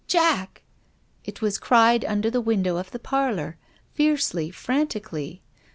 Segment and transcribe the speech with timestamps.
[0.17, 0.63] "Jack!"
[1.25, 3.57] It was cried under the window of the parlour,
[3.93, 5.43] fiercely, frantically.